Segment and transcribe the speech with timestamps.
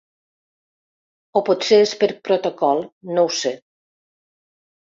[1.41, 2.83] O potser és per protocol,
[3.19, 3.53] no ho sé.